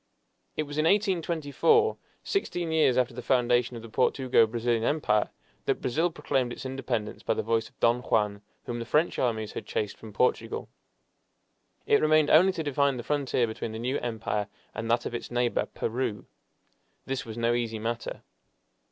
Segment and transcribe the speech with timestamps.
[0.57, 5.29] It was in 1824, sixteen years after the foundation of the Portugo Brazilian Empire,
[5.65, 9.51] that Brazil proclaimed its independence by the voice of Don Juan, whom the French armies
[9.51, 10.69] had chased from Portugal.
[11.85, 15.29] It remained only to define the frontier between the new empire and that of its
[15.29, 16.25] neighbor, Peru.
[17.05, 18.23] This was no easy matter.